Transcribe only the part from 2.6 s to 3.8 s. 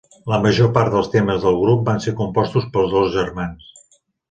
pels dos germans.